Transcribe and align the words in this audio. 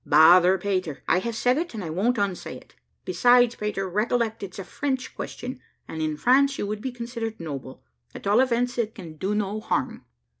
"Bother, 0.03 0.57
Pater! 0.57 1.03
I 1.07 1.19
have 1.19 1.35
said 1.35 1.59
it, 1.59 1.75
and 1.75 1.83
I 1.83 1.91
won't 1.91 2.17
unsay 2.17 2.57
it; 2.57 2.73
besides, 3.05 3.53
Pater, 3.53 3.87
recollect 3.87 4.41
it's 4.41 4.57
a 4.57 4.63
French 4.63 5.13
question, 5.15 5.59
and 5.87 6.01
in 6.01 6.17
France 6.17 6.57
you 6.57 6.65
would 6.65 6.81
be 6.81 6.91
considered 6.91 7.39
noble. 7.39 7.83
At 8.15 8.25
all 8.25 8.39
events 8.39 8.79
it 8.79 8.95
can 8.95 9.17
do 9.17 9.35
no 9.35 9.59
harm." 9.59 10.05